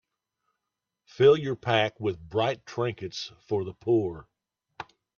Fill 1.05 1.37
your 1.37 1.55
pack 1.55 1.99
with 1.99 2.19
bright 2.27 2.65
trinkets 2.65 3.31
for 3.39 3.63
the 3.63 3.75
poor. 3.75 4.27